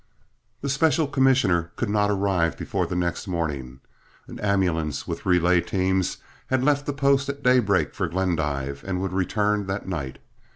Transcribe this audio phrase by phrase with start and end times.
[0.61, 3.81] The special commissioner could not arrive before the next morning.
[4.25, 9.13] An ambulance, with relay teams, had left the post at daybreak for Glendive, and would
[9.13, 10.17] return that night.